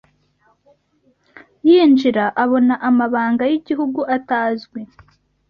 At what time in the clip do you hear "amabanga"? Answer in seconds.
2.89-3.43